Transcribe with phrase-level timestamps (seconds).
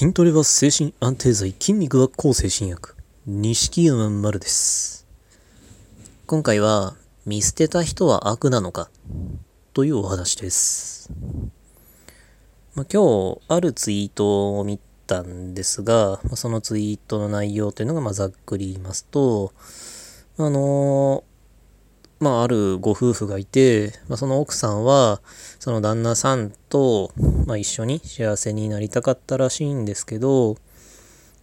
[0.00, 2.94] 筋トレは精神安定剤、筋肉は抗精神薬。
[3.26, 5.06] 錦山丸です。
[6.24, 6.96] 今回は、
[7.26, 8.88] 見捨てた人は悪なのか？
[9.74, 11.10] というお話です。
[12.74, 19.52] まあ、今日、あるツイートを見たんですが、まあそのツイートの内容というのが、ま、ざっくり言いますと、
[20.38, 21.24] あの
[22.20, 25.22] まあ、あるご夫婦がいて、まあ、その奥さんは、
[25.58, 27.12] その旦那さんと、
[27.46, 30.56] まあ、一緒に幸せになりたかったらしいんですけど、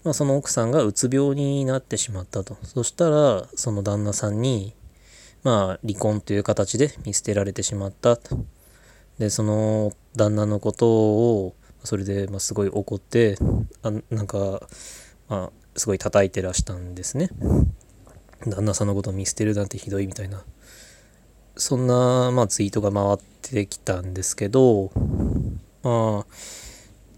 [0.04, 2.58] まあ、その奥さんがうつ病になってしまったと。
[2.64, 4.76] そしたら、その旦那さんに、
[5.44, 8.38] まあ、離婚という形で見捨てられてしまったと。
[9.18, 13.38] で、その旦那のことを、それで、ま、すごい怒って、
[13.82, 14.62] あなんか、
[15.28, 17.32] まあ、すごい叩いてらしたんですね。
[18.46, 20.44] 旦那さんのことを見捨てるなんてひどいみたいな。
[21.58, 24.92] そんな、まあ、ツイートが回ってきたんですけど、
[25.84, 26.26] まあ、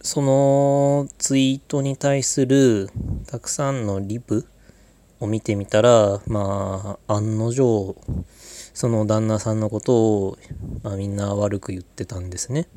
[0.02, 2.89] そのツイートに対する
[3.27, 4.48] たくさんのリプ
[5.20, 7.96] を見てみたら、まあ、案の定、
[8.73, 10.37] その旦那さんのことを、
[10.84, 12.68] まあ、みんな悪く言ってたんですね。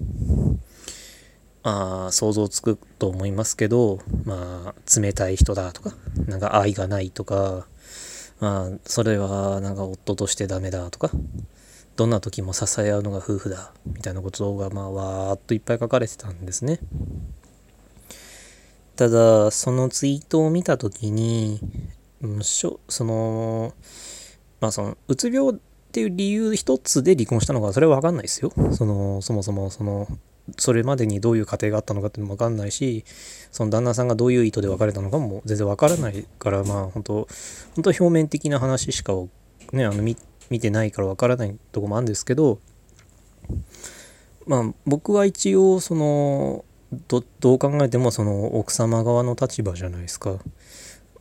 [1.63, 5.95] まあ、想像つくと思いますけど、まあ、冷たい人だとか、
[6.27, 7.69] なんか愛がないとか、
[8.43, 11.13] まあ、それはなんか夫としてダメだとか、
[11.95, 16.81] どんな時も支え合うのが夫婦だみたいなことがまあわーっといっぱい書かれてたんですね。
[18.97, 21.61] ただ、そのツイートを見た時に、
[22.49, 23.75] その、
[24.61, 25.57] まあその、うつ病っ
[25.93, 28.53] ていう理由一つで離婚したのか、それはわかんないですよ。
[28.73, 30.09] その、そもそもその、
[30.59, 33.05] それまでにどういう過程があったのかっていうのもわかんないし、
[33.51, 37.29] その旦那さんがどういう意図で別れたのかも全然わからないから、まあ本当
[37.75, 39.13] 本当表面的な話しか
[39.73, 40.17] ね、あの見
[40.61, 42.59] てないからわからないとこもあるんですけど、
[44.47, 46.65] まあ僕は一応その
[47.09, 50.39] どどう考えてもその奥様側の立場じゃないですか。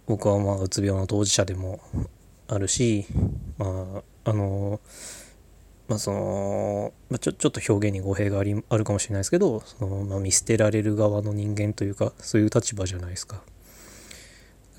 [0.08, 1.80] 僕はまあうつ病の当事者でも
[2.48, 3.06] あるし、
[3.58, 4.82] まああの
[5.92, 13.42] まあその、まあ、ちょちょっと表現に語弊がありあるかもしれないですけどその、まあ、見捨てられる側の人間というかそういう立場じゃないですか。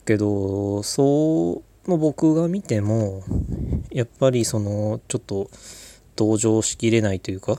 [0.07, 3.23] けどそうの僕が見ても
[3.91, 5.51] やっぱりそのちょっと
[6.17, 7.59] 同情しきれないというか、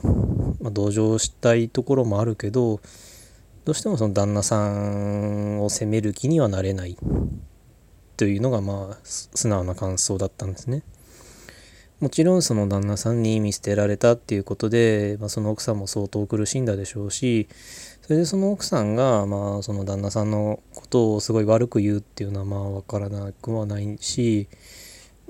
[0.60, 2.80] まあ、同情したいところもあるけど
[3.64, 6.96] どうしてもその旦那さんを責める気にはなれない
[8.16, 10.82] というのがまあ素直な感想だったんですね。
[12.00, 17.48] もちろんその旦那さんに見捨てられたっていうことで、まあ、その奥さんも相当苦しんだでしょうし
[18.02, 24.48] それでその奥さんがまあその旦那さんのことをすごい悪く言うっていうのはまあ分からなくはないし、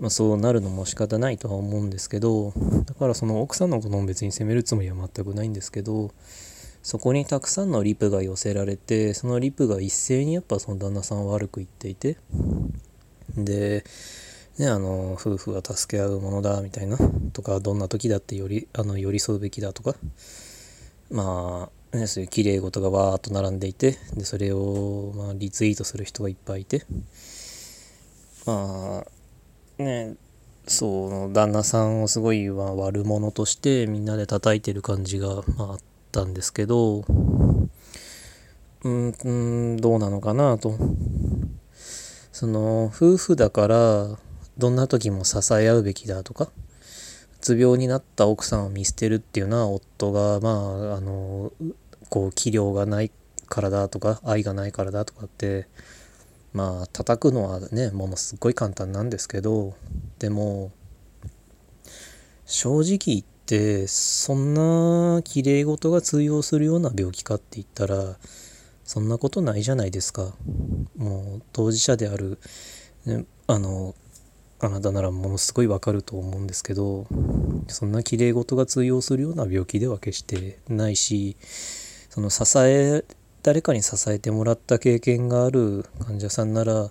[0.00, 2.52] まあ、そうなるのも仕方ないとは思うんですけど
[2.86, 6.10] だからその奥さんのことも別に責めるつもりは全くないんですけど
[6.82, 12.16] そこにたくさんのリプが寄せられてそのリプが一斉にやっぱその旦那さんを悪く言っていて
[13.36, 13.84] で
[14.58, 16.96] ね、あの夫婦は助け合うものだみたいな
[17.32, 19.96] とかどんな時だってよりあの寄り添うべきだとか。
[21.10, 26.84] まあ、ね、そういう綺麗事がわーっと並んでいてでそれを、まあ、リツイートする人がいっぱいいて。
[28.46, 30.14] まあね
[30.66, 35.78] その旦那さんをすごい、まあ、悪者としてみんなで叩いてる感じが、まあ、あっ
[36.10, 37.04] たんですけど
[38.82, 40.76] うんどうなのかなと。
[42.32, 44.18] その夫婦だから
[44.58, 46.50] どんな時も支え合うべきだとかう
[47.40, 50.50] つ病になった奥さんを見捨てるっていうのは夫がま
[50.92, 51.52] ああの
[52.08, 53.10] こう器量がない
[53.48, 55.66] からだとか愛がないからだとかって
[56.52, 59.74] まあ叩くのはねものすごい簡単なんですけど
[60.18, 60.70] でも
[62.46, 68.16] 正直言ってそんな綺麗事が通用するような病気かって言ったら
[68.84, 70.34] そんなことないじゃないですか。
[70.96, 72.38] もう当事者である、
[73.06, 73.94] ね、あの
[74.60, 77.06] あなたならものすごいわかると思うんですけど
[77.68, 81.36] そんな綺麗事が通用するような病気では決してないし
[82.10, 83.04] その支え
[83.42, 86.90] 誰かに支えてもらった経験がある患者さんなら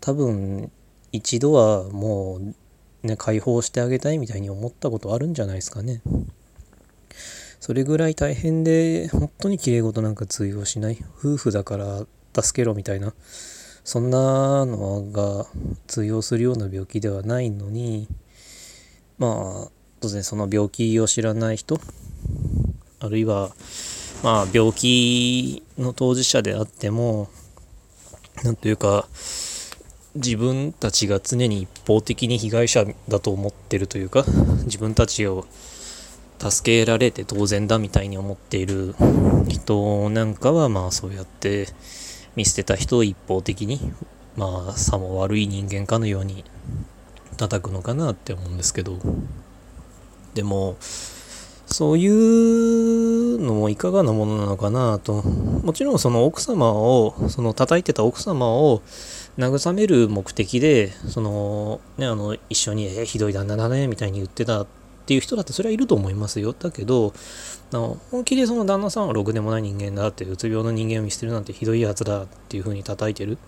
[0.00, 0.70] 多分
[1.12, 6.00] 一度はもうね解放してあげたいみたいに思ったことあるんじゃないですかね。
[7.60, 12.06] それぐらい大変で本当に綺麗事なんか通用しない夫婦だから
[12.40, 13.12] 助けろみたいな
[13.86, 15.46] そんなのが
[15.86, 18.08] 通用するような病気ではないのに
[19.16, 21.78] まあ当然その病気を知らない人
[22.98, 23.52] あるいは
[24.24, 27.28] まあ病気の当事者であっても
[28.42, 29.06] なんというか
[30.16, 34.24] 自分たちが常に一方的に被害者だと思ってるというか
[34.64, 35.46] 自分たちを
[36.40, 38.96] 助けられて当然だみたいに思っている
[39.46, 41.68] 人なんかはまあそうやって
[42.36, 43.92] 見捨てた人を一方的に
[44.36, 46.44] まあさも悪い人間かのように
[47.36, 48.98] 叩くのかなって思うんですけど
[50.34, 50.76] でも
[51.66, 58.82] そういうのもいかがなものなのかなともちろんその奥様をその叩いてた奥様を
[59.36, 64.66] 慰める目的でそのねあの一緒に「えひどい旦那だね」みたいに言ってたっ
[65.06, 66.52] ていう人だってそれはいると思いますよ。
[66.52, 67.14] だけど、
[67.72, 73.38] の本気でその旦那さんはろくでもない人間だって、うつ病の人間を見捨てるなんてひどいやつだっていう風に叩いてるっ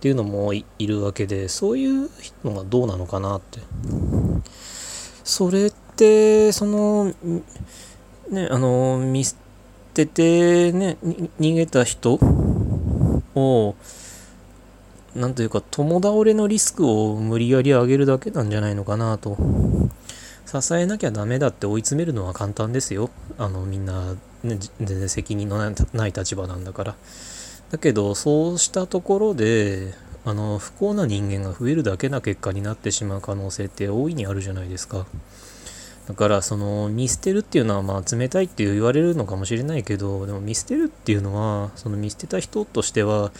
[0.00, 2.10] ていうのもいるわけで、そういう
[2.44, 3.60] のがどうなのかなって。
[5.22, 7.12] それって、その、
[8.30, 9.36] ね、あの、見捨
[9.94, 10.96] ててね、
[11.38, 12.18] 逃げた人
[13.34, 13.74] を、
[15.14, 19.36] なんというか、共倒れのリスクを無理やり上げるだけなんじゃないのかなと
[20.60, 23.08] 支えなきゃダメだって追い詰めるのは簡単ですよ。
[23.38, 24.12] あの、みんな、
[24.42, 25.58] ね、全然責任の
[25.94, 26.94] ない立場なんだから。
[27.70, 29.94] だけど、そうしたところで、
[30.26, 35.06] あの、不幸な人間が増えるだけな結果になってしまう可能性って大いにあるじゃないですか。
[36.06, 43.32] だから、その、見捨てるっていうのは、まあ、冷たいって言われるのかもしれないけど、でも見捨てるっていうのは、その見捨てた人としては、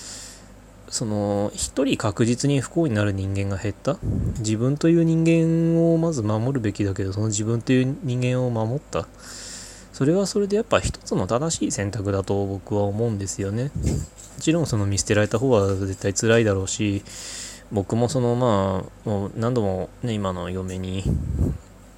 [0.92, 3.96] その一人確実に不幸になる人間が減った？
[4.40, 9.06] 自分という人間をまず守るべきだけどその自分という人間を守った？
[9.94, 13.64] それはそれでやっぱ一つの正しい選択だと僕は思うんですよね。
[13.64, 13.70] も
[14.38, 17.02] ちろんその見捨てられた方は絶対辛いだろうし
[17.72, 21.04] 僕もそのまあもう何度もね今の嫁に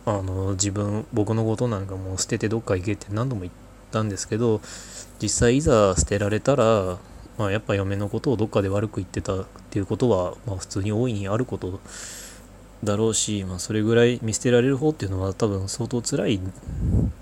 [0.07, 3.53] あの自分僕のことなんかもう捨ててどっか行けって何度も言っ
[3.91, 4.61] たんですけど
[5.21, 6.99] 実際いざ捨てられたら
[7.39, 11.81] まあ、やっぱ嫁のことをどっかで悪く言ってたっていうことは、まあ、普通に大いにあること
[12.85, 16.41] だろうし、まあ、それぐらい見捨てられる方っていうのは多分相当辛い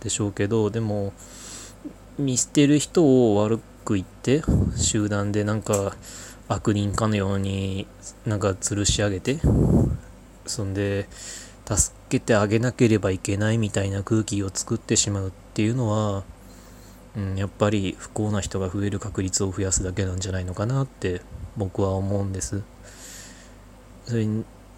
[0.00, 1.12] でしょうけどでも
[2.18, 4.42] 見捨てる人を悪く言って
[4.76, 5.96] 集団でなんか
[6.48, 7.86] 悪人かのように
[8.26, 9.38] なんか吊るし上げて
[10.46, 11.08] そんで
[11.64, 16.24] 助けてあげなければいけないみたいな空気を作ってしまうっていうのは
[17.16, 21.20] うん、やっぱり不幸な人が増える確率を増やすだけなんじゃないのかなって
[21.56, 22.62] 僕は思うんです。
[24.06, 24.26] それ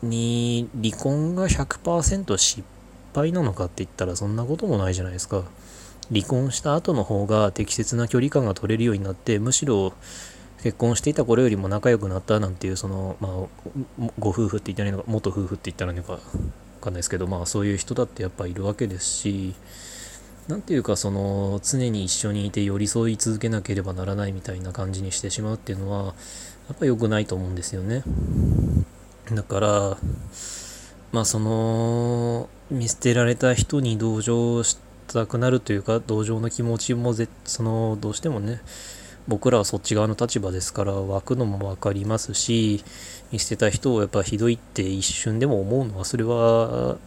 [0.03, 2.63] に離婚が100%失
[3.15, 5.45] 敗なのかって言ったらそんなこともないじゃないですか。
[6.13, 9.95] 離婚した後の方が適切な距離感が取れるようになってむしろ
[10.63, 13.33] 結婚していた頃よりも仲良くなったなんていうそのまあ
[14.19, 16.19] ご夫婦って言ったらいいのか元夫婦って言ったらいいのかわ
[16.81, 19.55] かんないですけどまあそういう人だってやっぱいるわけですし
[20.49, 26.15] 何ていうかその常に一緒にいて寄り添い続けなければならないみたいな感じにしてしまうっていうのは
[26.69, 28.03] やっぱ良くないと思うんですよね。
[29.33, 29.97] だから
[31.13, 38.61] まあその見捨てられた人に同情したくなるというか同情の気持ちもぜそのどうしてもね
[39.27, 42.85] 僕らはそっち側の立場ですから湧くのも分かりますし
[43.33, 46.99] 見捨てた人をやっぱひどいって一瞬でも思うのはそれは、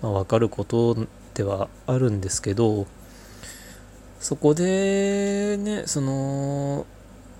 [0.00, 2.86] まあ、分かることではあるんですけど
[4.20, 6.86] そこでねその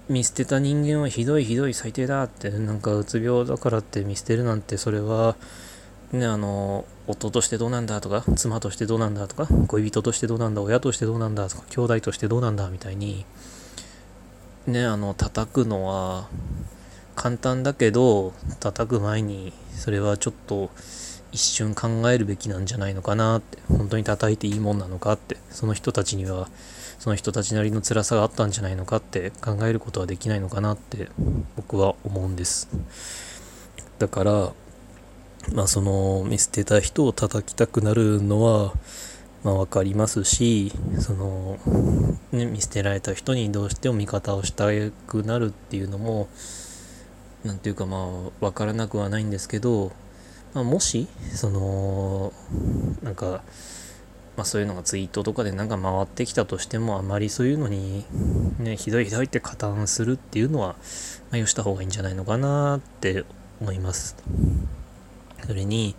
[0.08, 5.36] 見捨てた人間はひどいひどい最低だってなんかうつ病だからって見捨てるなんてそれは
[6.12, 13.24] ねあの夫としてどうなんだとか妻としてどうなんだとか恋人としてどうなんだ親としてどうなんだとか兄弟としてどうなんだみたいに
[14.66, 16.28] ねあの叩くのは
[17.16, 20.70] 簡単だけど叩く前にそれはちょっと
[21.34, 26.48] 一瞬考えるべきなんじゃないのかなって本当に叩いていいもんなのかってその人たちには
[27.00, 31.08] その人たちなりの辛さがあったんじゃないのかって考えることはできないのかなって
[31.56, 32.68] 僕は思うんです。
[33.98, 34.52] だから
[35.52, 38.72] まあその見捨てた人を叩きたくなるのは
[39.42, 41.58] まあ分かりますしその、
[42.30, 44.66] ね、見捨てられた人にどうしても味方をした
[45.08, 46.28] くなるっていうのも
[47.44, 49.90] 何ていうかまあ分からなくはないんですけど
[50.54, 52.32] まあ、もし、その、
[53.02, 53.42] なんか、
[54.36, 58.04] まあ、そういうのがツイートとかでなんか回ってきたとしても、あまりそういうのに、
[58.58, 60.74] ね、ひどいひどいって加担するっていうのは、ま
[61.32, 63.24] あ、よした方がいいんじゃないのかなって
[63.60, 64.16] 思います。
[65.46, 65.94] それに、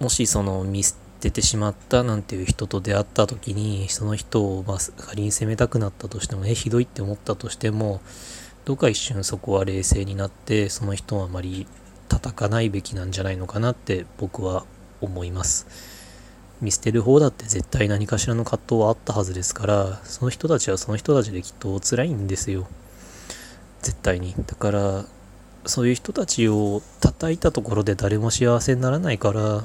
[0.00, 8.00] もしその見捨ててしまったなんていう人と出会った時に、その人をまあ仮に責めたくなったとしても、え、ひどいって思ったとしても、
[8.64, 11.66] どうか一瞬そこは冷静になって、その人はあまり
[12.10, 14.66] 叩かないべきなんじゃないのかなって僕は
[15.00, 15.66] 思います。
[16.60, 22.66] 見捨てる方だって絶対何かしらの葛藤はあったはずですから、その人たちはその人たちできっと辛いんですよ。
[23.80, 24.34] 絶対に。
[24.46, 25.04] だから、
[25.64, 29.64] そういう人たちを叩いたところで誰も幸せにならないから、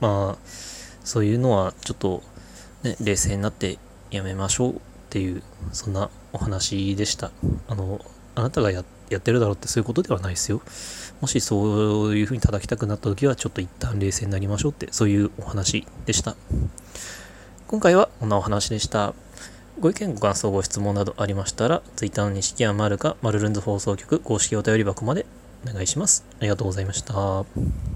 [0.00, 0.36] まあ、
[1.04, 2.22] そういうのはちょっと
[2.82, 3.78] ね、冷静になって
[4.10, 4.78] やめましょうっ
[5.10, 7.30] ていう、そんなお話でした。
[7.68, 10.60] あの、あなたがややってるだろうってそういうことではないですよ。
[11.20, 16.36] もしそういうふうに叩きたくなった時は、ちょっと一旦冷静になりましょうって、そういうお話でした。
[17.66, 19.14] 今回はこんなお話でした。
[19.80, 25.26] ご意見、ご感想、ご質問などありましたら、Twitter の錦山丸か、マルルンズ放送局公式お便り箱まで
[25.68, 26.24] お願いします。
[26.40, 27.88] ありがとうございました。